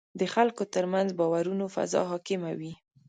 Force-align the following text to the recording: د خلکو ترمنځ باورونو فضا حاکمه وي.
د 0.19 0.21
خلکو 0.33 0.63
ترمنځ 0.73 1.09
باورونو 1.19 1.65
فضا 1.75 2.01
حاکمه 2.11 2.51
وي. 2.59 2.73